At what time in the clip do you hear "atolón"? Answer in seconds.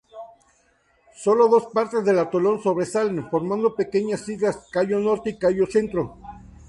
2.17-2.59